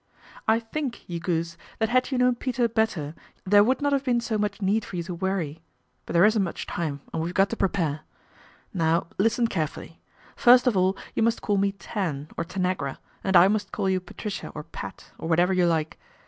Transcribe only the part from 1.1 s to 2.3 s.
goose, that had you